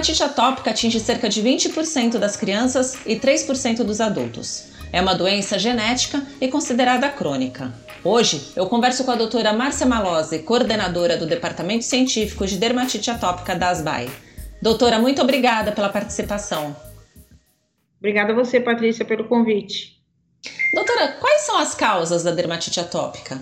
dermatite 0.00 0.22
atópica 0.22 0.70
atinge 0.70 0.98
cerca 0.98 1.28
de 1.28 1.42
20% 1.42 2.16
das 2.16 2.34
crianças 2.34 2.98
e 3.04 3.16
3% 3.16 3.84
dos 3.84 4.00
adultos. 4.00 4.70
É 4.90 5.00
uma 5.00 5.14
doença 5.14 5.58
genética 5.58 6.26
e 6.40 6.48
considerada 6.48 7.10
crônica. 7.10 7.70
Hoje 8.02 8.50
eu 8.56 8.66
converso 8.66 9.04
com 9.04 9.10
a 9.10 9.14
doutora 9.14 9.52
Márcia 9.52 9.86
Malose, 9.86 10.38
coordenadora 10.38 11.18
do 11.18 11.26
Departamento 11.26 11.84
Científico 11.84 12.46
de 12.46 12.56
Dermatite 12.56 13.10
Atópica 13.10 13.54
da 13.54 13.68
ASBAI. 13.68 14.10
Doutora, 14.62 14.98
muito 14.98 15.20
obrigada 15.20 15.70
pela 15.70 15.90
participação. 15.90 16.74
Obrigada 17.98 18.32
a 18.32 18.34
você, 18.34 18.58
Patrícia, 18.58 19.04
pelo 19.04 19.24
convite. 19.24 20.00
Doutora, 20.72 21.08
quais 21.20 21.42
são 21.42 21.58
as 21.58 21.74
causas 21.74 22.22
da 22.22 22.30
dermatite 22.30 22.80
atópica? 22.80 23.38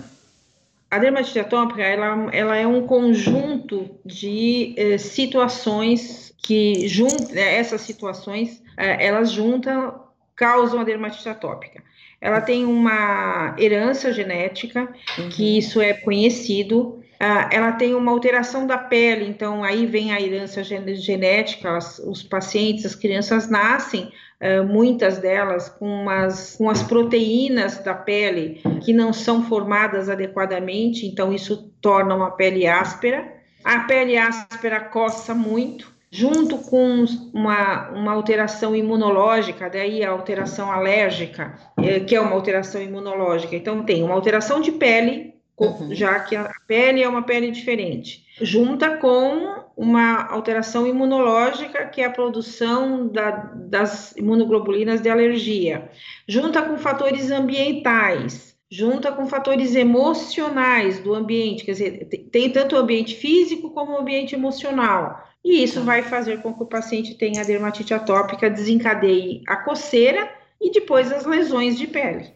A 0.91 0.99
dermatite 0.99 1.39
atópica 1.39 1.83
ela, 1.83 2.29
ela 2.33 2.57
é 2.57 2.67
um 2.67 2.85
conjunto 2.85 3.89
de 4.05 4.73
eh, 4.75 4.97
situações 4.97 6.28
que 6.41 6.87
juntam 6.87 7.35
essas 7.35 7.81
situações 7.81 8.61
eh, 8.77 9.05
elas 9.05 9.31
juntam 9.31 10.09
causam 10.39 10.79
a 10.79 10.83
dermatite 10.85 11.27
atópica. 11.27 11.83
Ela 12.21 12.39
tem 12.39 12.65
uma 12.65 13.55
herança 13.57 14.11
genética, 14.11 14.89
uhum. 15.17 15.29
que 15.29 15.57
isso 15.57 15.81
é 15.81 15.93
conhecido. 15.93 17.03
Ah, 17.19 17.49
ela 17.51 17.73
tem 17.73 17.93
uma 17.93 18.11
alteração 18.11 18.65
da 18.65 18.77
pele, 18.77 19.25
então 19.25 19.63
aí 19.63 19.85
vem 19.85 20.13
a 20.13 20.21
herança 20.21 20.63
genética. 20.63 21.75
As, 21.75 21.99
os 21.99 22.23
pacientes, 22.23 22.85
as 22.85 22.95
crianças 22.95 23.49
nascem, 23.49 24.11
ah, 24.39 24.63
muitas 24.63 25.17
delas, 25.17 25.67
com, 25.69 25.85
umas, 25.85 26.55
com 26.55 26.69
as 26.69 26.81
proteínas 26.83 27.77
da 27.79 27.93
pele 27.93 28.61
que 28.83 28.93
não 28.93 29.11
são 29.11 29.43
formadas 29.43 30.09
adequadamente, 30.09 31.05
então 31.05 31.33
isso 31.33 31.69
torna 31.81 32.15
uma 32.15 32.31
pele 32.31 32.65
áspera. 32.65 33.33
A 33.63 33.79
pele 33.79 34.17
áspera 34.17 34.79
coça 34.79 35.35
muito, 35.35 35.93
junto 36.11 36.57
com 36.57 37.05
uma, 37.33 37.89
uma 37.89 38.13
alteração 38.13 38.75
imunológica, 38.75 39.69
daí 39.69 40.03
a 40.03 40.09
alteração 40.09 40.71
alérgica, 40.71 41.55
é, 41.77 41.99
que 41.99 42.15
é 42.15 42.21
uma 42.21 42.31
alteração 42.31 42.81
imunológica. 42.81 43.55
Então, 43.55 43.83
tem 43.83 44.03
uma 44.03 44.15
alteração 44.15 44.59
de 44.59 44.71
pele, 44.71 45.35
uhum. 45.57 45.93
já 45.93 46.19
que 46.19 46.35
a 46.35 46.51
pele 46.67 47.03
é 47.03 47.07
uma 47.07 47.21
pele 47.21 47.51
diferente, 47.51 48.25
junta 48.41 48.97
com 48.97 49.63
uma 49.77 50.25
alteração 50.31 50.87
imunológica, 50.87 51.85
que 51.85 52.01
é 52.01 52.05
a 52.05 52.11
produção 52.11 53.07
da, 53.07 53.29
das 53.55 54.15
imunoglobulinas 54.17 55.01
de 55.01 55.09
alergia, 55.09 55.89
junta 56.27 56.61
com 56.61 56.77
fatores 56.77 57.29
ambientais, 57.29 58.48
junta 58.71 59.11
com 59.11 59.25
fatores 59.27 59.73
emocionais 59.73 60.99
do 60.99 61.13
ambiente, 61.13 61.65
quer 61.65 61.71
dizer, 61.71 62.07
tem 62.31 62.51
tanto 62.51 62.75
o 62.75 62.79
ambiente 62.79 63.15
físico 63.15 63.71
como 63.71 63.93
o 63.93 63.97
ambiente 63.97 64.35
emocional. 64.35 65.27
E 65.43 65.63
isso 65.63 65.81
vai 65.81 66.03
fazer 66.03 66.41
com 66.41 66.53
que 66.53 66.63
o 66.63 66.67
paciente 66.67 67.15
tenha 67.15 67.43
dermatite 67.43 67.93
atópica, 67.93 68.49
desencadeie 68.49 69.41
a 69.47 69.57
coceira 69.57 70.29
e 70.61 70.69
depois 70.71 71.11
as 71.11 71.25
lesões 71.25 71.77
de 71.77 71.87
pele. 71.87 72.31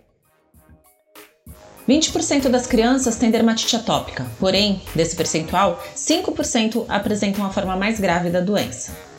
20% 1.88 2.48
das 2.48 2.66
crianças 2.66 3.18
têm 3.18 3.30
dermatite 3.30 3.76
atópica, 3.76 4.26
porém, 4.40 4.82
desse 4.96 5.16
percentual, 5.18 5.84
5% 5.96 6.86
apresentam 6.88 7.46
a 7.46 7.50
forma 7.50 7.76
mais 7.76 8.00
grave 8.00 8.30
da 8.30 8.40
doença. 8.40 9.13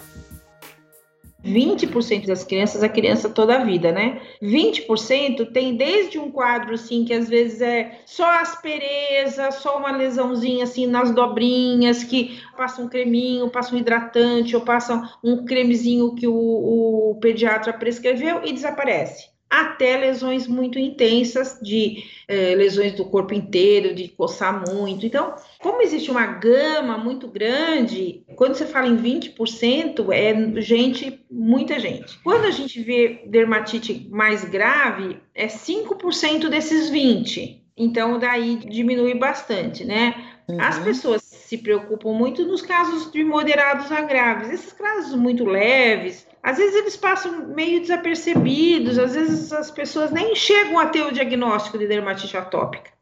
20% 1.45 2.27
das 2.27 2.43
crianças, 2.43 2.83
a 2.83 2.89
criança 2.89 3.29
toda 3.29 3.57
a 3.57 3.65
vida, 3.65 3.93
né? 3.93 4.21
20% 4.43 5.53
tem 5.53 5.77
desde 5.77 6.19
um 6.19 6.31
quadro 6.31 6.75
assim 6.75 7.05
que 7.05 7.13
às 7.13 7.29
vezes 7.29 7.61
é 7.61 8.01
só 8.07 8.27
aspereza, 8.41 9.51
só 9.51 9.79
uma 9.79 9.93
lesãozinha 9.93 10.65
assim 10.65 10.87
nas 10.87 11.11
dobrinhas, 11.11 12.03
que 12.03 12.41
passa 12.57 12.81
um 12.81 12.89
creminho, 12.89 13.51
passa 13.51 13.75
um 13.75 13.79
hidratante 13.79 14.57
ou 14.57 14.63
passa 14.63 15.11
um 15.23 15.45
cremezinho 15.45 16.15
que 16.15 16.27
o, 16.27 16.35
o 16.35 17.19
pediatra 17.21 17.73
prescreveu 17.73 18.41
e 18.45 18.53
desaparece 18.53 19.34
até 19.61 19.97
lesões 19.97 20.49
muito 20.49 20.81
intensas, 20.81 21.61
de 21.63 22.03
eh, 22.27 22.57
lesões 22.57 22.93
do 22.95 23.05
corpo 23.05 23.33
inteiro, 23.33 23.95
de 23.95 24.09
coçar 24.09 24.65
muito. 24.69 25.07
Então, 25.07 25.35
como 25.61 25.81
existe 25.81 26.11
uma 26.11 26.27
gama 26.27 26.99
muito 26.99 27.29
grande, 27.29 28.25
quando 28.35 28.57
você 28.57 28.67
fala 28.67 28.89
em 28.89 28.97
20%, 28.97 30.11
é 30.13 30.61
gente, 30.61 31.25
muita 31.31 31.79
gente. 31.79 32.19
Quando 32.25 32.47
a 32.47 32.51
gente 32.51 32.81
vê 32.83 33.23
dermatite 33.27 34.09
mais 34.11 34.45
grave, 34.45 35.19
é 35.33 35.47
5% 35.47 36.49
desses 36.49 36.91
20%. 36.91 37.63
Então, 37.77 38.19
daí 38.19 38.57
diminui 38.57 39.15
bastante, 39.15 39.85
né? 39.85 40.15
Uhum. 40.49 40.61
As 40.61 40.79
pessoas 40.79 41.24
se 41.47 41.59
preocupam 41.59 42.13
muito 42.13 42.45
nos 42.47 42.63
casos 42.63 43.13
de 43.13 43.23
moderados 43.23 43.93
a 43.93 44.01
graves. 44.01 44.51
Esses 44.51 44.73
casos 44.73 45.15
muito 45.15 45.45
leves, 45.45 46.27
às 46.43 46.57
vezes 46.57 46.75
eles 46.75 46.97
passam 46.97 47.49
meio 47.49 47.81
desapercebidos, 47.81 48.99
às 48.99 49.15
vezes 49.15 49.53
as 49.53 49.71
pessoas 49.71 50.11
nem 50.11 50.35
chegam 50.35 50.79
a 50.79 50.87
ter 50.87 51.03
o 51.03 51.13
diagnóstico 51.13 51.79
de 51.79 51.87
dermatite 51.87 52.37
atópica. 52.37 52.93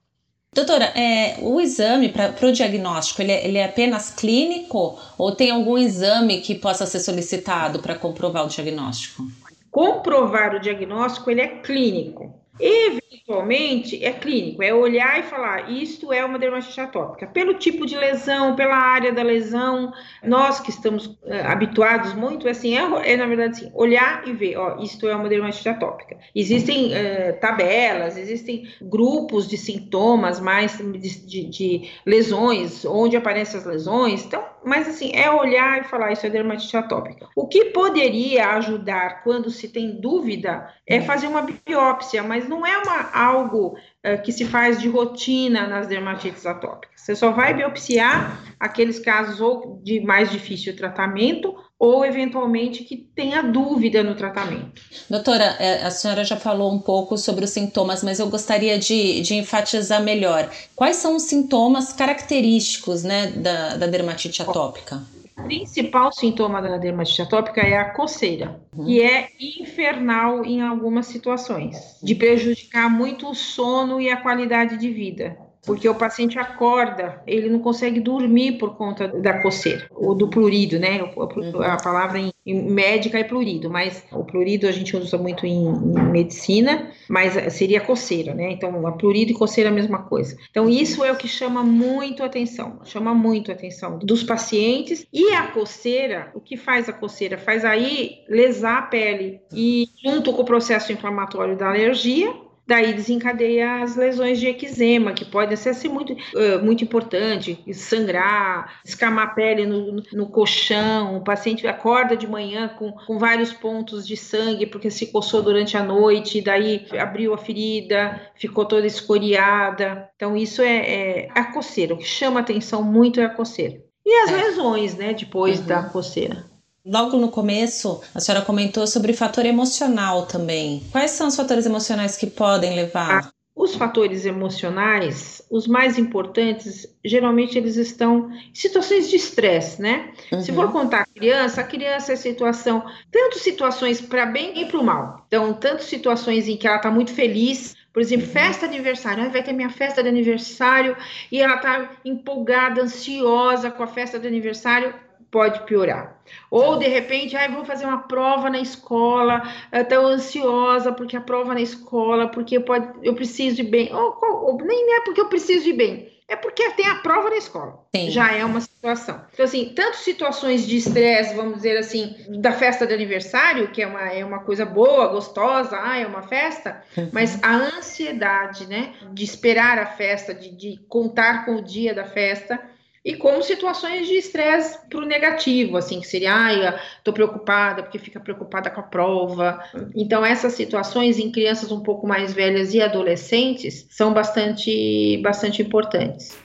Doutora, 0.54 0.86
é, 0.86 1.38
o 1.40 1.60
exame 1.60 2.10
para 2.10 2.34
o 2.46 2.52
diagnóstico, 2.52 3.22
ele 3.22 3.32
é, 3.32 3.46
ele 3.46 3.58
é, 3.58 3.64
apenas 3.64 4.10
clínico 4.10 4.98
ou 5.16 5.34
tem 5.34 5.50
algum 5.50 5.78
exame 5.78 6.40
que 6.40 6.54
possa 6.54 6.84
ser 6.84 7.00
solicitado 7.00 7.78
para 7.78 7.94
comprovar 7.94 8.44
o 8.44 8.48
diagnóstico? 8.48 9.26
Comprovar 9.70 10.54
o 10.54 10.60
diagnóstico, 10.60 11.30
ele 11.30 11.40
é 11.40 11.48
clínico. 11.62 12.41
Eventualmente 12.60 14.04
é 14.04 14.12
clínico, 14.12 14.62
é 14.62 14.74
olhar 14.74 15.18
e 15.18 15.22
falar, 15.22 15.70
isto 15.70 16.12
é 16.12 16.22
uma 16.24 16.38
dermatite 16.38 16.80
atópica. 16.80 17.26
Pelo 17.26 17.54
tipo 17.54 17.86
de 17.86 17.96
lesão, 17.96 18.54
pela 18.54 18.76
área 18.76 19.12
da 19.12 19.22
lesão, 19.22 19.92
nós 20.22 20.60
que 20.60 20.70
estamos 20.70 21.06
uh, 21.06 21.18
habituados 21.46 22.12
muito, 22.12 22.46
assim, 22.48 22.76
é, 22.76 23.12
é, 23.12 23.16
na 23.16 23.26
verdade 23.26 23.56
assim, 23.56 23.72
olhar 23.74 24.28
e 24.28 24.32
ver, 24.32 24.56
ó, 24.56 24.78
isto 24.82 25.08
é 25.08 25.16
uma 25.16 25.28
dermatite 25.28 25.68
atópica. 25.68 26.18
Existem 26.34 26.88
uh, 26.88 27.40
tabelas, 27.40 28.18
existem 28.18 28.68
grupos 28.82 29.48
de 29.48 29.56
sintomas 29.56 30.38
mais 30.38 30.76
de, 30.76 30.98
de, 30.98 31.44
de, 31.44 31.90
lesões, 32.04 32.84
onde 32.84 33.16
aparecem 33.16 33.60
as 33.60 33.66
lesões, 33.66 34.24
então, 34.24 34.44
mas 34.64 34.86
assim, 34.88 35.10
é 35.14 35.30
olhar 35.30 35.80
e 35.80 35.84
falar, 35.84 36.12
isso 36.12 36.26
é 36.26 36.30
dermatite 36.30 36.76
atópica. 36.76 37.28
O 37.34 37.48
que 37.48 37.66
poderia 37.66 38.50
ajudar 38.50 39.22
quando 39.24 39.50
se 39.50 39.68
tem 39.68 40.00
dúvida 40.00 40.68
é 40.86 41.00
fazer 41.00 41.26
uma 41.26 41.42
biópsia, 41.42 42.22
mas 42.22 42.41
não 42.48 42.66
é 42.66 42.78
uma, 42.78 43.10
algo 43.12 43.76
uh, 43.76 44.22
que 44.22 44.32
se 44.32 44.44
faz 44.44 44.80
de 44.80 44.88
rotina 44.88 45.66
nas 45.66 45.86
dermatites 45.86 46.46
atópicas. 46.46 47.00
Você 47.00 47.16
só 47.16 47.32
vai 47.32 47.52
biopsiar 47.54 48.40
aqueles 48.60 48.98
casos 48.98 49.40
ou 49.40 49.80
de 49.82 50.00
mais 50.00 50.30
difícil 50.30 50.76
tratamento 50.76 51.54
ou 51.78 52.04
eventualmente 52.04 52.84
que 52.84 52.96
tenha 52.96 53.42
dúvida 53.42 54.04
no 54.04 54.14
tratamento. 54.14 54.80
Doutora, 55.10 55.56
é, 55.58 55.82
a 55.82 55.90
senhora 55.90 56.22
já 56.22 56.36
falou 56.36 56.72
um 56.72 56.78
pouco 56.78 57.18
sobre 57.18 57.44
os 57.44 57.50
sintomas, 57.50 58.04
mas 58.04 58.20
eu 58.20 58.28
gostaria 58.28 58.78
de, 58.78 59.20
de 59.20 59.34
enfatizar 59.34 60.00
melhor. 60.00 60.48
Quais 60.76 60.96
são 60.96 61.16
os 61.16 61.24
sintomas 61.24 61.92
característicos 61.92 63.02
né, 63.02 63.32
da, 63.32 63.74
da 63.74 63.86
dermatite 63.88 64.40
atópica? 64.42 65.02
Principal 65.44 66.12
sintoma 66.12 66.60
da 66.60 66.76
dermatite 66.76 67.22
atópica 67.22 67.60
é 67.60 67.76
a 67.76 67.90
coceira, 67.90 68.60
uhum. 68.76 68.84
que 68.84 69.02
é 69.02 69.28
infernal 69.40 70.44
em 70.44 70.62
algumas 70.62 71.06
situações, 71.06 71.98
de 72.02 72.14
prejudicar 72.14 72.90
muito 72.90 73.28
o 73.28 73.34
sono 73.34 74.00
e 74.00 74.10
a 74.10 74.16
qualidade 74.16 74.76
de 74.76 74.90
vida 74.90 75.36
porque 75.64 75.88
o 75.88 75.94
paciente 75.94 76.38
acorda, 76.38 77.22
ele 77.26 77.48
não 77.48 77.60
consegue 77.60 78.00
dormir 78.00 78.58
por 78.58 78.76
conta 78.76 79.06
da 79.06 79.40
coceira, 79.40 79.86
ou 79.92 80.14
do 80.14 80.28
prurido, 80.28 80.78
né? 80.78 81.00
Uhum. 81.02 81.62
A 81.62 81.76
palavra 81.76 82.18
em, 82.18 82.31
médica 82.44 83.18
é 83.18 83.24
prurido, 83.24 83.70
mas 83.70 84.04
o 84.10 84.24
prurido 84.24 84.66
a 84.66 84.72
gente 84.72 84.96
usa 84.96 85.16
muito 85.16 85.46
em, 85.46 85.66
em, 85.66 86.10
medicina, 86.10 86.90
mas 87.08 87.54
seria 87.54 87.80
coceira, 87.80 88.34
né? 88.34 88.50
Então, 88.50 88.86
a 88.86 88.92
prurido 88.92 89.30
e 89.30 89.34
coceira 89.34 89.70
é 89.70 89.72
a 89.72 89.74
mesma 89.74 90.02
coisa. 90.02 90.36
Então, 90.50 90.68
isso 90.68 91.04
é 91.04 91.12
o 91.12 91.16
que 91.16 91.28
chama 91.28 91.62
muito 91.62 92.22
atenção, 92.22 92.80
chama 92.84 93.14
muito 93.14 93.52
atenção 93.52 93.98
dos 93.98 94.22
pacientes. 94.22 95.06
E 95.12 95.32
a 95.32 95.48
coceira, 95.48 96.32
o 96.34 96.40
que 96.40 96.56
faz 96.56 96.88
a 96.88 96.92
coceira? 96.92 97.38
Faz 97.38 97.64
aí 97.64 98.24
lesar 98.28 98.78
a 98.78 98.82
pele 98.82 99.40
e, 99.52 99.88
junto 100.02 100.32
com 100.32 100.42
o 100.42 100.46
processo 100.46 100.92
inflamatório 100.92 101.56
da 101.56 101.68
alergia, 101.68 102.34
daí 102.72 102.94
desencadeia 102.94 103.82
as 103.82 103.96
lesões 103.96 104.40
de 104.40 104.46
eczema, 104.46 105.12
que 105.12 105.26
podem 105.26 105.54
ser 105.58 105.70
assim, 105.70 105.90
muito, 105.90 106.14
uh, 106.14 106.64
muito 106.64 106.82
importante, 106.82 107.62
sangrar, 107.74 108.80
escamar 108.82 109.26
a 109.26 109.30
pele 109.30 109.66
no, 109.66 110.02
no 110.10 110.26
colchão, 110.26 111.18
o 111.18 111.20
paciente 111.22 111.66
acorda 111.66 112.16
de 112.16 112.26
manhã 112.26 112.68
com, 112.68 112.90
com 112.92 113.18
vários 113.18 113.52
pontos 113.52 114.06
de 114.06 114.16
sangue 114.16 114.64
porque 114.64 114.90
se 114.90 115.08
coçou 115.08 115.42
durante 115.42 115.76
a 115.76 115.82
noite, 115.82 116.40
daí 116.40 116.86
abriu 116.98 117.34
a 117.34 117.38
ferida, 117.38 118.18
ficou 118.34 118.64
toda 118.64 118.86
escoriada. 118.86 120.08
Então, 120.16 120.34
isso 120.34 120.62
é, 120.62 120.76
é 120.76 121.28
a 121.34 121.44
coceira. 121.44 121.92
O 121.92 121.98
que 121.98 122.04
chama 122.04 122.40
atenção 122.40 122.82
muito 122.82 123.20
é 123.20 123.24
a 123.26 123.30
coceira. 123.30 123.82
E 124.04 124.14
as 124.22 124.30
é. 124.30 124.36
lesões, 124.36 124.96
né, 124.96 125.12
depois 125.12 125.60
uhum. 125.60 125.66
da 125.66 125.82
coceira. 125.82 126.51
Logo 126.84 127.16
no 127.16 127.30
começo, 127.30 128.02
a 128.12 128.18
senhora 128.18 128.44
comentou 128.44 128.88
sobre 128.88 129.12
fator 129.12 129.46
emocional 129.46 130.26
também. 130.26 130.82
Quais 130.90 131.12
são 131.12 131.28
os 131.28 131.36
fatores 131.36 131.64
emocionais 131.64 132.16
que 132.16 132.26
podem 132.26 132.74
levar? 132.74 133.30
Os 133.54 133.76
fatores 133.76 134.24
emocionais, 134.24 135.40
os 135.48 135.68
mais 135.68 135.96
importantes, 135.96 136.88
geralmente 137.04 137.56
eles 137.56 137.76
estão 137.76 138.32
em 138.32 138.54
situações 138.54 139.08
de 139.08 139.14
estresse, 139.14 139.80
né? 139.80 140.10
Uhum. 140.32 140.40
Se 140.40 140.52
for 140.52 140.72
contar 140.72 141.02
a 141.02 141.06
criança, 141.06 141.60
a 141.60 141.64
criança 141.64 142.14
é 142.14 142.16
situação, 142.16 142.82
tanto 143.12 143.38
situações 143.38 144.00
para 144.00 144.26
bem 144.26 144.60
e 144.60 144.64
para 144.64 144.80
o 144.80 144.84
mal. 144.84 145.24
Então, 145.28 145.54
tanto 145.54 145.84
situações 145.84 146.48
em 146.48 146.56
que 146.56 146.66
ela 146.66 146.78
está 146.78 146.90
muito 146.90 147.12
feliz, 147.12 147.76
por 147.92 148.00
exemplo, 148.00 148.26
uhum. 148.26 148.32
festa 148.32 148.66
de 148.66 148.74
aniversário, 148.74 149.30
vai 149.30 149.42
ter 149.42 149.52
minha 149.52 149.70
festa 149.70 150.02
de 150.02 150.08
aniversário 150.08 150.96
e 151.30 151.40
ela 151.40 151.56
está 151.56 151.90
empolgada, 152.04 152.82
ansiosa 152.82 153.70
com 153.70 153.82
a 153.82 153.86
festa 153.86 154.18
de 154.18 154.26
aniversário, 154.26 154.94
pode 155.32 155.64
piorar. 155.64 156.20
Ou 156.50 156.76
de 156.76 156.86
repente, 156.86 157.34
ah, 157.34 157.48
vou 157.48 157.64
fazer 157.64 157.86
uma 157.86 158.02
prova 158.02 158.50
na 158.50 158.60
escola, 158.60 159.42
estou 159.72 160.06
ansiosa 160.06 160.92
porque 160.92 161.16
a 161.16 161.20
prova 161.20 161.54
na 161.54 161.60
escola, 161.60 162.28
porque 162.28 162.60
pode, 162.60 162.88
eu 163.02 163.14
preciso 163.14 163.56
de 163.56 163.62
bem. 163.62 163.92
Ou, 163.92 164.18
ou, 164.22 164.58
nem 164.58 164.94
é 164.94 165.00
porque 165.00 165.20
eu 165.20 165.28
preciso 165.28 165.64
de 165.64 165.72
bem, 165.72 166.12
é 166.28 166.36
porque 166.36 166.70
tem 166.72 166.86
a 166.86 166.96
prova 166.96 167.30
na 167.30 167.36
escola. 167.36 167.82
Sim. 167.96 168.10
Já 168.10 168.30
é 168.32 168.44
uma 168.44 168.60
situação. 168.60 169.22
Então, 169.32 169.44
assim, 169.44 169.72
tanto 169.74 169.96
situações 169.96 170.66
de 170.66 170.76
estresse, 170.76 171.34
vamos 171.34 171.56
dizer 171.56 171.78
assim, 171.78 172.14
da 172.40 172.52
festa 172.52 172.86
de 172.86 172.92
aniversário, 172.92 173.68
que 173.68 173.80
é 173.80 173.86
uma, 173.86 174.12
é 174.12 174.22
uma 174.22 174.40
coisa 174.40 174.66
boa, 174.66 175.08
gostosa, 175.08 175.78
ah, 175.82 175.98
é 175.98 176.06
uma 176.06 176.22
festa, 176.22 176.82
uhum. 176.96 177.08
mas 177.12 177.42
a 177.42 177.54
ansiedade, 177.54 178.66
né, 178.66 178.92
de 179.12 179.24
esperar 179.24 179.78
a 179.78 179.86
festa, 179.86 180.34
de, 180.34 180.50
de 180.50 180.78
contar 180.88 181.46
com 181.46 181.56
o 181.56 181.62
dia 181.62 181.94
da 181.94 182.04
festa 182.04 182.60
e 183.04 183.16
como 183.16 183.42
situações 183.42 184.06
de 184.06 184.14
estresse 184.14 184.78
para 184.88 185.00
o 185.00 185.04
negativo, 185.04 185.76
assim, 185.76 186.00
que 186.00 186.06
seria, 186.06 186.32
ai, 186.32 186.78
estou 186.98 187.12
preocupada 187.12 187.82
porque 187.82 187.98
fica 187.98 188.20
preocupada 188.20 188.70
com 188.70 188.80
a 188.80 188.84
prova. 188.84 189.60
Então, 189.94 190.24
essas 190.24 190.52
situações 190.52 191.18
em 191.18 191.32
crianças 191.32 191.72
um 191.72 191.80
pouco 191.80 192.06
mais 192.06 192.32
velhas 192.32 192.74
e 192.74 192.80
adolescentes 192.80 193.86
são 193.90 194.12
bastante, 194.12 195.20
bastante 195.22 195.62
importantes. 195.62 196.36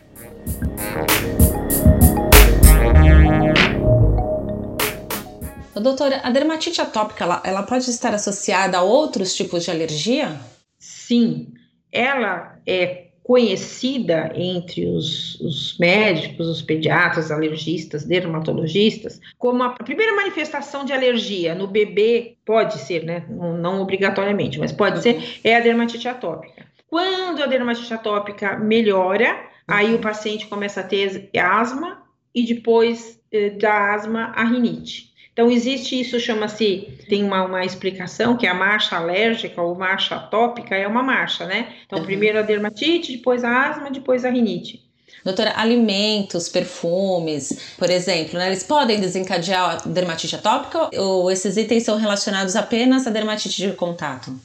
Doutora, 5.80 6.20
a 6.24 6.32
dermatite 6.32 6.82
atópica, 6.82 7.24
ela, 7.24 7.42
ela 7.46 7.64
pode 7.64 7.90
estar 7.90 8.14
associada 8.14 8.80
a 8.80 8.82
outros 8.82 9.34
tipos 9.36 9.64
de 9.64 9.72
alergia? 9.72 10.38
Sim, 10.78 11.54
ela 11.92 12.60
é 12.66 13.07
conhecida 13.28 14.32
entre 14.36 14.86
os, 14.86 15.38
os, 15.42 15.78
médicos, 15.78 16.48
os 16.48 16.62
pediatras, 16.62 17.30
alergistas, 17.30 18.06
dermatologistas, 18.06 19.20
como 19.38 19.64
a 19.64 19.72
primeira 19.72 20.16
manifestação 20.16 20.86
de 20.86 20.94
alergia 20.94 21.54
no 21.54 21.68
bebê, 21.68 22.38
pode 22.46 22.78
ser, 22.78 23.04
né? 23.04 23.26
Não, 23.30 23.58
não 23.58 23.82
obrigatoriamente, 23.82 24.58
mas 24.58 24.72
pode 24.72 25.02
ser, 25.02 25.42
é 25.44 25.58
a 25.58 25.60
dermatite 25.60 26.08
atópica. 26.08 26.66
Quando 26.90 27.44
a 27.44 27.48
dermatite 27.48 27.94
atópica 27.94 28.56
melhora, 28.56 29.38
aí 29.68 29.94
o 29.94 30.00
paciente 30.00 30.48
começa 30.48 30.80
a 30.80 30.84
ter 30.86 31.30
asma 31.38 32.02
e 32.34 32.46
depois 32.46 33.22
eh, 33.30 33.50
da 33.50 33.94
asma 33.94 34.32
a 34.38 34.46
rinite. 34.46 35.07
Então, 35.38 35.52
existe 35.52 36.00
isso, 36.00 36.20
chama-se, 36.20 36.98
tem 37.08 37.24
uma, 37.24 37.44
uma 37.44 37.64
explicação, 37.64 38.36
que 38.36 38.48
é 38.48 38.50
a 38.50 38.56
marcha 38.56 38.96
alérgica 38.96 39.62
ou 39.62 39.76
marcha 39.76 40.16
atópica, 40.16 40.76
é 40.76 40.88
uma 40.88 41.04
marcha, 41.04 41.46
né? 41.46 41.76
Então, 41.86 42.00
uhum. 42.00 42.06
primeiro 42.06 42.40
a 42.40 42.42
dermatite, 42.42 43.16
depois 43.16 43.44
a 43.44 43.70
asma, 43.70 43.92
depois 43.92 44.26
a 44.26 44.32
rinite. 44.32 44.84
Doutora, 45.24 45.54
alimentos, 45.56 46.50
perfumes, 46.50 47.76
por 47.78 47.88
exemplo, 47.88 48.40
né, 48.40 48.48
eles 48.48 48.64
podem 48.64 49.00
desencadear 49.00 49.70
a 49.70 49.76
dermatite 49.88 50.36
atópica 50.36 50.90
ou 51.00 51.30
esses 51.30 51.56
itens 51.56 51.84
são 51.84 52.00
relacionados 52.00 52.56
apenas 52.56 53.06
à 53.06 53.12
dermatite 53.12 53.62
de 53.62 53.74
contato? 53.74 54.36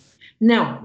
Não, 0.43 0.83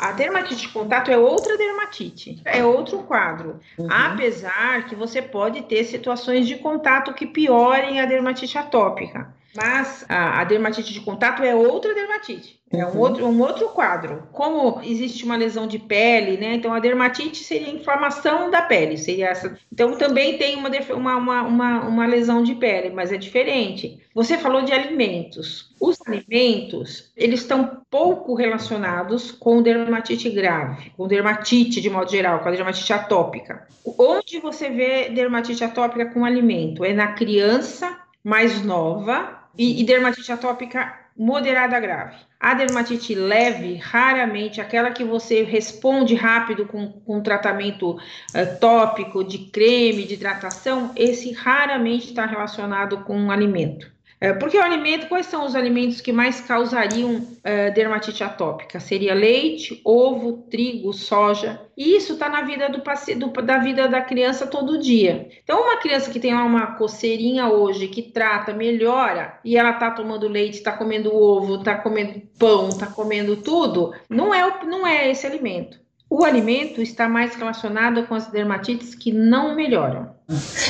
a 0.00 0.12
dermatite 0.12 0.62
de 0.62 0.68
contato 0.70 1.10
é 1.10 1.18
outra 1.18 1.58
dermatite, 1.58 2.40
é 2.46 2.64
outro 2.64 3.02
quadro. 3.02 3.60
Uhum. 3.78 3.86
Apesar 3.90 4.86
que 4.86 4.94
você 4.94 5.20
pode 5.20 5.60
ter 5.64 5.84
situações 5.84 6.46
de 6.46 6.56
contato 6.56 7.12
que 7.12 7.26
piorem 7.26 8.00
a 8.00 8.06
dermatite 8.06 8.56
atópica. 8.56 9.34
Mas 9.56 10.04
a, 10.08 10.40
a 10.40 10.44
dermatite 10.44 10.92
de 10.92 11.00
contato 11.00 11.42
é 11.42 11.54
outra 11.54 11.94
dermatite. 11.94 12.56
É 12.72 12.84
um, 12.84 12.90
uhum. 12.90 12.98
outro, 12.98 13.26
um 13.26 13.40
outro 13.40 13.68
quadro. 13.68 14.24
Como 14.32 14.80
existe 14.82 15.24
uma 15.24 15.36
lesão 15.36 15.68
de 15.68 15.78
pele, 15.78 16.36
né? 16.36 16.54
Então, 16.54 16.74
a 16.74 16.80
dermatite 16.80 17.38
seria 17.38 17.68
a 17.68 17.74
inflamação 17.74 18.50
da 18.50 18.60
pele, 18.60 18.98
seria 18.98 19.28
essa. 19.28 19.56
Então, 19.72 19.96
também 19.96 20.36
tem 20.36 20.56
uma, 20.56 20.68
uma, 21.16 21.42
uma, 21.42 21.80
uma, 21.86 22.06
lesão 22.06 22.42
de 22.42 22.56
pele, 22.56 22.90
mas 22.90 23.12
é 23.12 23.16
diferente. 23.16 24.00
Você 24.12 24.36
falou 24.36 24.62
de 24.62 24.72
alimentos. 24.72 25.74
Os 25.80 25.96
alimentos, 26.06 27.12
eles 27.16 27.40
estão 27.40 27.82
pouco 27.88 28.34
relacionados 28.34 29.30
com 29.30 29.62
dermatite 29.62 30.28
grave, 30.30 30.90
com 30.96 31.06
dermatite 31.06 31.80
de 31.80 31.88
modo 31.88 32.10
geral, 32.10 32.40
com 32.40 32.48
a 32.48 32.52
dermatite 32.52 32.92
atópica. 32.92 33.68
Onde 33.96 34.40
você 34.40 34.68
vê 34.70 35.08
dermatite 35.10 35.62
atópica 35.62 36.06
com 36.06 36.24
alimento? 36.24 36.84
É 36.84 36.92
na 36.92 37.12
criança 37.12 37.96
mais 38.24 38.64
nova 38.64 39.45
e, 39.56 39.80
e 39.80 39.84
dermatite 39.84 40.30
atópica 40.30 41.06
moderada 41.16 41.80
grave. 41.80 42.16
A 42.38 42.52
dermatite 42.52 43.14
leve, 43.14 43.76
raramente, 43.76 44.60
aquela 44.60 44.90
que 44.90 45.02
você 45.02 45.42
responde 45.42 46.14
rápido 46.14 46.66
com, 46.66 46.92
com 46.92 47.22
tratamento 47.22 47.92
uh, 47.92 48.60
tópico, 48.60 49.24
de 49.24 49.38
creme, 49.50 50.04
de 50.04 50.14
hidratação, 50.14 50.92
esse 50.94 51.32
raramente 51.32 52.08
está 52.08 52.26
relacionado 52.26 52.98
com 53.04 53.18
um 53.18 53.30
alimento. 53.30 53.95
É, 54.18 54.32
porque 54.32 54.56
o 54.56 54.62
alimento, 54.62 55.08
quais 55.08 55.26
são 55.26 55.44
os 55.44 55.54
alimentos 55.54 56.00
que 56.00 56.10
mais 56.10 56.40
causariam 56.40 57.16
uh, 57.16 57.74
dermatite 57.74 58.24
atópica? 58.24 58.80
Seria 58.80 59.14
leite, 59.14 59.80
ovo, 59.84 60.44
trigo, 60.50 60.92
soja. 60.92 61.60
E 61.76 61.96
isso 61.96 62.14
está 62.14 62.28
na 62.28 62.40
vida 62.40 62.68
do, 62.70 62.82
do, 63.18 63.42
da 63.42 63.58
vida 63.58 63.86
da 63.88 64.00
criança 64.00 64.46
todo 64.46 64.78
dia. 64.78 65.28
Então, 65.44 65.60
uma 65.60 65.76
criança 65.76 66.10
que 66.10 66.18
tem 66.18 66.32
uma 66.32 66.76
coceirinha 66.76 67.48
hoje, 67.48 67.88
que 67.88 68.02
trata, 68.02 68.54
melhora, 68.54 69.38
e 69.44 69.58
ela 69.58 69.72
está 69.72 69.90
tomando 69.90 70.26
leite, 70.28 70.54
está 70.54 70.72
comendo 70.72 71.14
ovo, 71.14 71.56
está 71.56 71.76
comendo 71.76 72.22
pão, 72.38 72.68
está 72.68 72.86
comendo 72.86 73.36
tudo, 73.36 73.92
não 74.08 74.32
é, 74.32 74.64
não 74.64 74.86
é 74.86 75.10
esse 75.10 75.26
alimento. 75.26 75.85
O 76.08 76.24
alimento 76.24 76.80
está 76.80 77.08
mais 77.08 77.34
relacionado 77.34 78.06
com 78.06 78.14
as 78.14 78.28
dermatites 78.28 78.94
que 78.94 79.12
não 79.12 79.56
melhoram. 79.56 80.14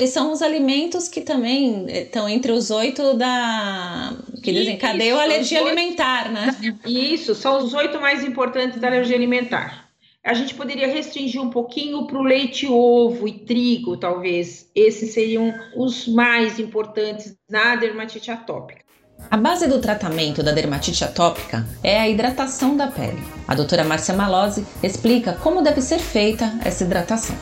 E 0.01 0.07
são 0.07 0.33
os 0.33 0.41
alimentos 0.41 1.09
que 1.09 1.21
também 1.21 1.87
estão 1.89 2.29
entre 2.29 2.53
os 2.53 2.71
oito 2.71 3.15
da. 3.15 4.17
que 4.43 4.53
desencadeiam 4.53 5.19
a 5.19 5.23
alergia 5.23 5.61
alimentar, 5.61 6.31
né? 6.31 6.57
Isso, 6.87 7.35
são 7.35 7.59
os 7.59 7.75
oito 7.75 8.01
mais 8.01 8.25
importantes 8.25 8.81
da 8.81 8.89
alergia 8.89 9.17
alimentar. 9.17 9.87
A 10.25 10.35
gente 10.35 10.55
poderia 10.55 10.89
restringir 10.89 11.41
um 11.41 11.51
pouquinho 11.51 12.07
para 12.07 12.19
o 12.19 12.23
leite, 12.23 12.67
ovo 12.67 13.29
e 13.29 13.33
trigo, 13.33 13.97
talvez. 13.97 14.69
Esses 14.75 15.15
seriam 15.15 15.55
os 15.77 16.09
mais 16.09 16.59
importantes 16.59 17.37
na 17.49 17.77
dermatite 17.77 18.31
atópica. 18.31 18.86
A 19.31 19.37
base 19.37 19.67
do 19.67 19.81
tratamento 19.81 20.43
da 20.43 20.53
dermatite 20.53 21.05
atópica 21.05 21.67
é 21.83 21.99
a 21.99 22.09
hidratação 22.09 22.77
da 22.77 22.87
pele. 22.87 23.23
A 23.49 23.55
doutora 23.55 23.85
Márcia 23.85 24.15
Malose 24.15 24.65
explica 24.83 25.35
como 25.35 25.63
deve 25.63 25.81
ser 25.81 25.99
feita 25.99 26.53
essa 26.65 26.85
hidratação. 26.85 27.37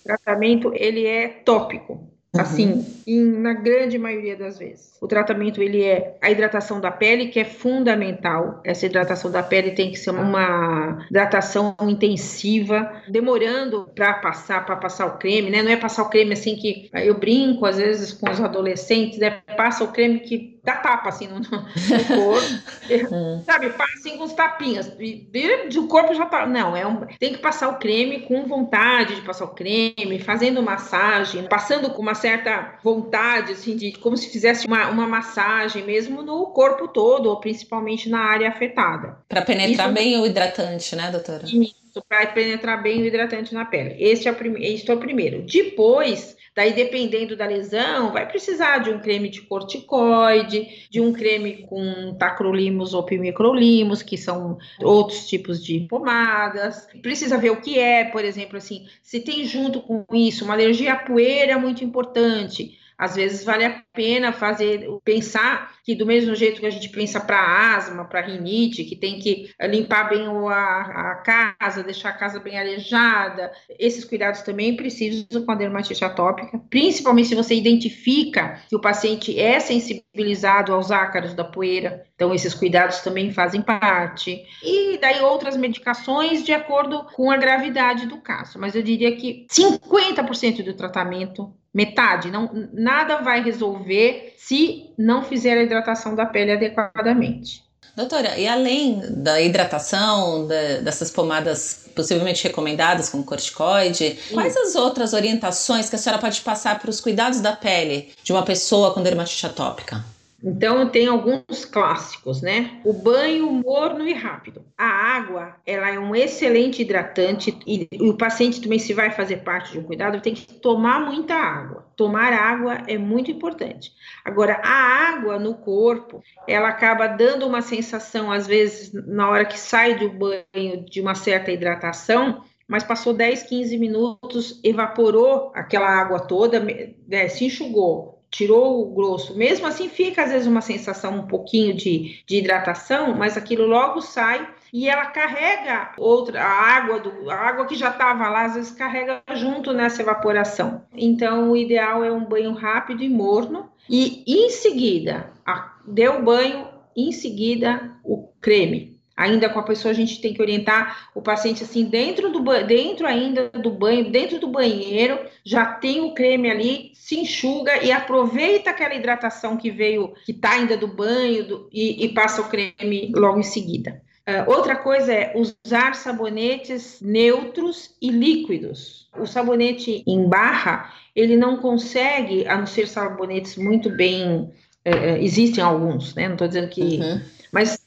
O 0.00 0.04
tratamento 0.04 0.72
ele 0.74 1.06
é 1.06 1.28
tópico. 1.28 2.08
Assim, 2.38 2.86
em, 3.06 3.24
na 3.24 3.52
grande 3.52 3.98
maioria 3.98 4.36
das 4.36 4.56
vezes. 4.56 4.96
O 5.00 5.08
tratamento 5.08 5.60
ele 5.60 5.82
é 5.82 6.16
a 6.22 6.30
hidratação 6.30 6.80
da 6.80 6.90
pele, 6.90 7.26
que 7.26 7.40
é 7.40 7.44
fundamental. 7.44 8.60
Essa 8.64 8.86
hidratação 8.86 9.32
da 9.32 9.42
pele 9.42 9.72
tem 9.72 9.90
que 9.90 9.98
ser 9.98 10.10
uma 10.10 11.04
hidratação 11.10 11.74
intensiva, 11.82 13.02
demorando 13.08 13.90
para 13.96 14.14
passar, 14.14 14.64
para 14.64 14.76
passar 14.76 15.06
o 15.06 15.18
creme, 15.18 15.50
né? 15.50 15.60
Não 15.62 15.72
é 15.72 15.76
passar 15.76 16.04
o 16.04 16.08
creme 16.08 16.34
assim 16.34 16.54
que 16.54 16.88
eu 16.94 17.18
brinco 17.18 17.66
às 17.66 17.78
vezes 17.78 18.12
com 18.12 18.30
os 18.30 18.40
adolescentes, 18.40 19.18
né? 19.18 19.42
Passa 19.56 19.82
o 19.82 19.88
creme 19.92 20.20
que 20.20 20.59
dá 20.62 20.76
tapa 20.76 21.08
assim 21.08 21.26
no, 21.26 21.38
no 21.38 21.44
corpo, 22.06 23.14
hum. 23.14 23.42
sabe? 23.44 23.70
Passa 23.70 23.92
assim 23.94 24.16
com 24.16 24.24
os 24.24 24.32
tapinhas. 24.32 24.92
E, 24.98 25.28
e, 25.32 25.78
o 25.78 25.86
corpo 25.86 26.14
já 26.14 26.26
tá. 26.26 26.46
Não, 26.46 26.76
é 26.76 26.86
um, 26.86 27.06
tem 27.18 27.32
que 27.32 27.38
passar 27.38 27.68
o 27.68 27.78
creme 27.78 28.20
com 28.20 28.46
vontade 28.46 29.14
de 29.14 29.22
passar 29.22 29.44
o 29.44 29.54
creme, 29.54 30.18
fazendo 30.18 30.62
massagem, 30.62 31.44
passando 31.44 31.90
com 31.90 32.02
uma 32.02 32.14
certa 32.14 32.78
vontade, 32.82 33.52
assim, 33.52 33.76
de 33.76 33.92
como 33.92 34.16
se 34.16 34.30
fizesse 34.30 34.66
uma, 34.66 34.88
uma 34.88 35.06
massagem 35.06 35.84
mesmo 35.84 36.22
no 36.22 36.46
corpo 36.46 36.88
todo, 36.88 37.28
ou 37.28 37.40
principalmente 37.40 38.08
na 38.08 38.20
área 38.20 38.48
afetada. 38.48 39.18
Para 39.28 39.42
penetrar 39.42 39.86
Isso, 39.86 39.94
bem 39.94 40.20
o 40.20 40.26
hidratante, 40.26 40.94
né, 40.94 41.10
doutora? 41.10 41.44
Isso, 41.44 42.04
para 42.08 42.26
penetrar 42.28 42.82
bem 42.82 43.02
o 43.02 43.06
hidratante 43.06 43.54
na 43.54 43.64
pele. 43.64 43.96
Este 43.98 44.28
é 44.28 44.32
o, 44.32 44.34
prim 44.34 44.54
este 44.62 44.90
é 44.90 44.94
o 44.94 44.98
primeiro. 44.98 45.42
Depois, 45.42 46.36
Daí, 46.60 46.74
dependendo 46.74 47.34
da 47.34 47.46
lesão, 47.46 48.12
vai 48.12 48.28
precisar 48.28 48.80
de 48.80 48.90
um 48.90 48.98
creme 48.98 49.30
de 49.30 49.40
corticoide, 49.40 50.86
de 50.90 51.00
um 51.00 51.10
creme 51.10 51.62
com 51.62 52.14
tacrolimus 52.18 52.92
ou 52.92 53.02
pimecrolimus, 53.02 54.02
que 54.02 54.18
são 54.18 54.58
outros 54.82 55.26
tipos 55.26 55.64
de 55.64 55.80
pomadas. 55.88 56.86
Precisa 57.00 57.38
ver 57.38 57.48
o 57.48 57.62
que 57.62 57.78
é, 57.78 58.04
por 58.04 58.22
exemplo, 58.26 58.58
assim, 58.58 58.84
se 59.02 59.20
tem 59.20 59.46
junto 59.46 59.80
com 59.80 60.04
isso 60.12 60.44
uma 60.44 60.52
alergia 60.52 60.92
à 60.92 60.96
poeira 60.96 61.58
muito 61.58 61.82
importante, 61.82 62.78
Às 63.00 63.16
vezes 63.16 63.42
vale 63.42 63.64
a 63.64 63.82
pena 63.94 64.30
fazer, 64.30 64.86
pensar 65.02 65.72
que 65.82 65.94
do 65.94 66.04
mesmo 66.04 66.34
jeito 66.34 66.60
que 66.60 66.66
a 66.66 66.70
gente 66.70 66.90
pensa 66.90 67.18
para 67.18 67.74
asma, 67.74 68.04
para 68.04 68.20
rinite, 68.20 68.84
que 68.84 68.94
tem 68.94 69.18
que 69.18 69.50
limpar 69.62 70.10
bem 70.10 70.26
a, 70.26 71.12
a, 71.12 71.14
casa, 71.24 71.82
deixar 71.82 72.10
a 72.10 72.18
casa 72.18 72.38
bem 72.38 72.58
arejada, 72.58 73.50
esses 73.78 74.04
cuidados 74.04 74.42
também 74.42 74.76
precisam 74.76 75.46
com 75.46 75.50
a 75.50 75.54
dermatite 75.54 76.04
atópica, 76.04 76.58
principalmente 76.68 77.28
se 77.28 77.34
você 77.34 77.54
identifica 77.54 78.60
que 78.68 78.76
o 78.76 78.80
paciente 78.80 79.40
é 79.40 79.58
sensibilizado 79.60 80.74
aos 80.74 80.90
ácaros 80.90 81.32
da 81.32 81.42
poeira, 81.42 82.04
então 82.14 82.34
esses 82.34 82.52
cuidados 82.52 83.00
também 83.00 83.32
fazem 83.32 83.62
parte. 83.62 84.44
E 84.62 84.98
daí 84.98 85.22
outras 85.22 85.56
medicações 85.56 86.44
de 86.44 86.52
acordo 86.52 87.04
com 87.14 87.30
a 87.30 87.38
gravidade 87.38 88.06
do 88.06 88.20
caso, 88.20 88.58
mas 88.58 88.74
eu 88.74 88.82
diria 88.82 89.16
que 89.16 89.46
50% 89.50 90.62
do 90.62 90.74
tratamento 90.74 91.50
metade, 91.72 92.30
não, 92.30 92.50
nada 92.72 93.18
vai 93.18 93.42
resolver 93.42 94.34
se 94.36 94.92
não 94.98 95.22
fizer 95.22 95.56
a 95.56 95.62
hidratação 95.62 96.14
da 96.14 96.26
pele 96.26 96.52
adequadamente. 96.52 97.62
Doutora, 97.96 98.38
e 98.38 98.46
além 98.46 99.02
da 99.10 99.40
hidratação, 99.40 100.46
da, 100.46 100.78
dessas 100.80 101.10
pomadas 101.10 101.88
possivelmente 101.94 102.44
recomendadas 102.44 103.08
como 103.08 103.24
corticoide, 103.24 104.16
Sim. 104.16 104.34
quais 104.34 104.56
as 104.56 104.74
outras 104.74 105.12
orientações 105.12 105.90
que 105.90 105.96
a 105.96 105.98
senhora 105.98 106.20
pode 106.20 106.40
passar 106.40 106.78
para 106.78 106.90
os 106.90 107.00
cuidados 107.00 107.40
da 107.40 107.52
pele 107.52 108.12
de 108.22 108.32
uma 108.32 108.44
pessoa 108.44 108.94
com 108.94 109.02
dermatite 109.02 109.44
atópica? 109.46 110.04
Então 110.42 110.88
tem 110.88 111.06
alguns 111.06 111.64
clássicos, 111.64 112.40
né? 112.40 112.80
O 112.84 112.92
banho 112.92 113.50
morno 113.52 114.06
e 114.06 114.14
rápido. 114.14 114.64
A 114.76 114.86
água, 114.86 115.56
ela 115.66 115.90
é 115.90 115.98
um 115.98 116.14
excelente 116.14 116.80
hidratante 116.80 117.58
e, 117.66 117.88
e, 117.92 118.08
o 118.08 118.16
paciente 118.16 118.60
também 118.60 118.78
se 118.78 118.94
vai 118.94 119.10
fazer 119.10 119.38
parte 119.38 119.72
de 119.72 119.78
um 119.78 119.82
cuidado, 119.82 120.20
tem 120.20 120.34
que 120.34 120.54
tomar 120.54 121.00
muita 121.00 121.34
água. 121.34 121.86
Tomar 121.94 122.32
água 122.32 122.78
é 122.86 122.96
muito 122.96 123.30
importante. 123.30 123.92
Agora, 124.24 124.60
a 124.64 125.12
água 125.12 125.38
no 125.38 125.54
corpo, 125.54 126.22
ela 126.48 126.68
acaba 126.68 127.06
dando 127.06 127.46
uma 127.46 127.60
sensação 127.60 128.32
às 128.32 128.46
vezes 128.46 128.92
na 128.92 129.28
hora 129.28 129.44
que 129.44 129.58
sai 129.58 129.98
do 129.98 130.08
banho 130.08 130.84
de 130.88 131.00
uma 131.00 131.14
certa 131.14 131.50
hidratação, 131.50 132.42
mas 132.66 132.84
passou 132.84 133.12
10, 133.12 133.42
15 133.42 133.76
minutos, 133.76 134.60
evaporou 134.62 135.50
aquela 135.54 135.88
água 135.88 136.20
toda, 136.20 136.60
né, 136.60 137.28
se 137.28 137.44
enxugou, 137.44 138.19
tirou 138.30 138.80
o 138.80 138.94
grosso, 138.94 139.36
mesmo 139.36 139.66
assim 139.66 139.88
fica 139.88 140.22
às 140.22 140.30
vezes 140.30 140.46
uma 140.46 140.60
sensação 140.60 141.18
um 141.18 141.26
pouquinho 141.26 141.74
de, 141.74 142.22
de 142.24 142.36
hidratação, 142.36 143.14
mas 143.14 143.36
aquilo 143.36 143.66
logo 143.66 144.00
sai 144.00 144.48
e 144.72 144.88
ela 144.88 145.06
carrega 145.06 145.92
outra 145.98 146.40
a 146.42 146.48
água 146.48 147.00
do 147.00 147.28
a 147.28 147.34
água 147.34 147.66
que 147.66 147.74
já 147.74 147.90
estava 147.90 148.28
lá 148.28 148.44
às 148.44 148.54
vezes 148.54 148.70
carrega 148.70 149.20
junto 149.34 149.72
nessa 149.72 150.02
evaporação. 150.02 150.82
Então 150.94 151.50
o 151.50 151.56
ideal 151.56 152.04
é 152.04 152.12
um 152.12 152.24
banho 152.24 152.52
rápido 152.52 153.02
e 153.02 153.08
morno 153.08 153.68
e 153.88 154.22
em 154.26 154.50
seguida 154.50 155.32
a, 155.44 155.74
deu 155.86 156.22
banho 156.22 156.68
em 156.96 157.10
seguida 157.10 157.96
o 158.04 158.28
creme 158.40 158.89
ainda 159.20 159.50
com 159.50 159.58
a 159.58 159.62
pessoa, 159.62 159.92
a 159.92 159.94
gente 159.94 160.18
tem 160.18 160.32
que 160.32 160.40
orientar 160.40 161.10
o 161.14 161.20
paciente 161.20 161.62
assim, 161.62 161.84
dentro 161.84 162.32
do 162.32 162.40
dentro 162.66 163.06
ainda 163.06 163.50
do 163.50 163.70
banho, 163.70 164.10
dentro 164.10 164.38
do 164.38 164.48
banheiro, 164.48 165.20
já 165.44 165.66
tem 165.66 166.00
o 166.00 166.14
creme 166.14 166.50
ali, 166.50 166.92
se 166.94 167.20
enxuga 167.20 167.84
e 167.84 167.92
aproveita 167.92 168.70
aquela 168.70 168.94
hidratação 168.94 169.58
que 169.58 169.70
veio, 169.70 170.14
que 170.24 170.32
tá 170.32 170.52
ainda 170.52 170.74
do 170.74 170.88
banho 170.88 171.44
do, 171.44 171.68
e, 171.70 172.02
e, 172.02 172.08
passa 172.14 172.40
o 172.40 172.48
creme 172.48 173.12
logo 173.14 173.38
em 173.38 173.42
seguida. 173.42 174.00
Uh, 174.26 174.50
outra 174.50 174.76
coisa 174.76 175.12
é 175.12 175.34
usar 175.36 175.94
sabonetes 175.94 176.98
neutros 177.02 177.94
e 178.00 178.10
líquidos. 178.10 179.10
O 179.18 179.26
sabonete 179.26 180.02
em 180.06 180.28
barra, 180.28 180.94
ele 181.14 181.36
não 181.36 181.58
consegue, 181.58 182.46
a 182.46 182.56
não 182.56 182.66
ser 182.66 182.88
sabonetes 182.88 183.56
muito 183.56 183.90
bem. 183.90 184.50
Uh, 184.86 185.16
existem 185.20 185.62
alguns, 185.62 186.14
né? 186.14 186.26
Não 186.26 186.34
estou 186.34 186.48
dizendo 186.48 186.68
que. 186.68 186.80
Uhum. 186.80 187.20
Mas 187.52 187.79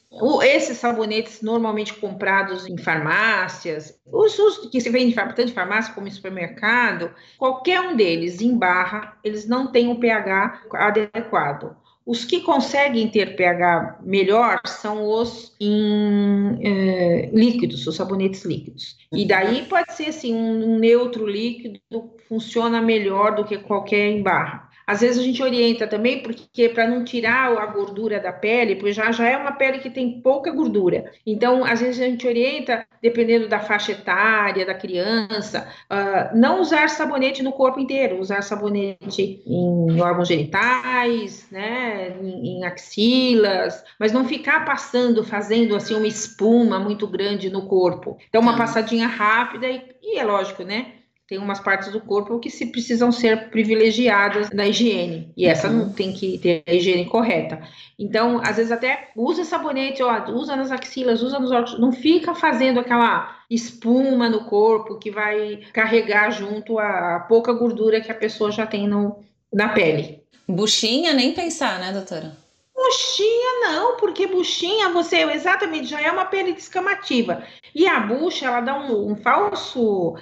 esses 0.43 0.77
sabonetes 0.77 1.41
normalmente 1.41 1.93
comprados 1.95 2.67
em 2.67 2.77
farmácias, 2.77 3.99
os, 4.05 4.37
os 4.37 4.69
que 4.69 4.79
se 4.79 4.89
vendem 4.89 5.13
tanto 5.13 5.41
em 5.41 5.47
farmácia 5.47 5.93
como 5.93 6.07
em 6.07 6.11
supermercado, 6.11 7.11
qualquer 7.37 7.81
um 7.81 7.95
deles 7.95 8.41
em 8.41 8.57
barra, 8.57 9.17
eles 9.23 9.47
não 9.47 9.71
têm 9.71 9.87
um 9.87 9.99
pH 9.99 10.61
adequado. 10.73 11.75
Os 12.05 12.25
que 12.25 12.41
conseguem 12.41 13.07
ter 13.07 13.35
pH 13.37 13.99
melhor 14.03 14.59
são 14.67 15.05
os 15.07 15.55
em 15.59 16.59
é, 16.61 17.29
líquidos, 17.33 17.87
os 17.87 17.95
sabonetes 17.95 18.43
líquidos. 18.43 18.97
E 19.11 19.25
daí 19.25 19.65
pode 19.65 19.93
ser 19.93 20.09
assim, 20.09 20.35
um 20.35 20.77
neutro 20.77 21.25
líquido 21.25 21.79
funciona 22.27 22.81
melhor 22.81 23.35
do 23.35 23.45
que 23.45 23.57
qualquer 23.57 24.09
em 24.09 24.21
barra. 24.21 24.69
Às 24.85 25.01
vezes 25.01 25.19
a 25.19 25.23
gente 25.23 25.41
orienta 25.41 25.87
também 25.87 26.21
porque 26.21 26.69
para 26.69 26.87
não 26.87 27.03
tirar 27.03 27.57
a 27.57 27.65
gordura 27.65 28.19
da 28.19 28.31
pele, 28.31 28.75
pois 28.75 28.95
já, 28.95 29.11
já 29.11 29.27
é 29.27 29.37
uma 29.37 29.53
pele 29.53 29.79
que 29.79 29.89
tem 29.89 30.21
pouca 30.21 30.51
gordura. 30.51 31.11
Então, 31.25 31.63
às 31.63 31.79
vezes 31.81 32.01
a 32.01 32.05
gente 32.05 32.27
orienta, 32.27 32.85
dependendo 33.01 33.47
da 33.47 33.59
faixa 33.59 33.93
etária 33.93 34.65
da 34.65 34.73
criança, 34.73 35.67
uh, 35.89 36.37
não 36.37 36.61
usar 36.61 36.89
sabonete 36.89 37.41
no 37.41 37.51
corpo 37.51 37.79
inteiro, 37.79 38.19
usar 38.19 38.41
sabonete 38.41 39.41
em 39.45 40.01
órgãos 40.01 40.27
genitais, 40.27 41.47
né, 41.51 42.15
em, 42.21 42.57
em 42.57 42.65
axilas, 42.65 43.83
mas 43.99 44.11
não 44.11 44.25
ficar 44.25 44.65
passando, 44.65 45.23
fazendo 45.23 45.75
assim 45.75 45.95
uma 45.95 46.07
espuma 46.07 46.79
muito 46.79 47.07
grande 47.07 47.49
no 47.49 47.67
corpo. 47.67 48.17
Então, 48.27 48.41
uma 48.41 48.57
passadinha 48.57 49.07
rápida 49.07 49.67
e, 49.67 49.81
e 50.01 50.17
é 50.17 50.23
lógico, 50.23 50.63
né? 50.63 51.02
Tem 51.27 51.37
umas 51.37 51.59
partes 51.59 51.91
do 51.91 52.01
corpo 52.01 52.39
que 52.39 52.49
se 52.49 52.65
precisam 52.67 53.11
ser 53.11 53.49
privilegiadas 53.49 54.49
da 54.49 54.67
higiene 54.67 55.31
e 55.37 55.45
essa 55.45 55.69
não 55.69 55.89
tem 55.91 56.11
que 56.11 56.37
ter 56.37 56.63
a 56.67 56.73
higiene 56.73 57.05
correta. 57.05 57.61
Então, 57.97 58.41
às 58.43 58.57
vezes 58.57 58.71
até 58.71 59.09
usa 59.15 59.43
sabonete, 59.43 60.03
ó, 60.03 60.31
usa 60.31 60.55
nas 60.55 60.71
axilas, 60.71 61.21
usa 61.21 61.39
nos 61.39 61.51
olhos, 61.51 61.79
não 61.79 61.91
fica 61.91 62.35
fazendo 62.35 62.79
aquela 62.79 63.37
espuma 63.49 64.29
no 64.29 64.45
corpo 64.45 64.99
que 64.99 65.11
vai 65.11 65.61
carregar 65.71 66.31
junto 66.31 66.77
a 66.79 67.25
pouca 67.27 67.53
gordura 67.53 68.01
que 68.01 68.11
a 68.11 68.15
pessoa 68.15 68.51
já 68.51 68.65
tem 68.65 68.87
no, 68.87 69.23
na 69.51 69.69
pele. 69.69 70.21
Buchinha 70.47 71.13
nem 71.13 71.33
pensar, 71.33 71.79
né, 71.79 71.91
doutora? 71.91 72.43
Buchinha 72.75 73.61
não, 73.61 73.97
porque 73.97 74.27
buchinha 74.27 74.89
você 74.89 75.17
exatamente 75.31 75.87
já 75.87 76.01
é 76.01 76.11
uma 76.11 76.25
pele 76.25 76.53
descamativa. 76.53 77.43
E 77.73 77.87
a 77.87 77.99
bucha, 77.99 78.47
ela 78.47 78.61
dá 78.61 78.77
um, 78.77 79.11
um, 79.11 79.15
falso. 79.15 80.15